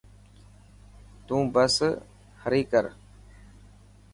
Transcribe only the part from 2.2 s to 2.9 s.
هري ڪر.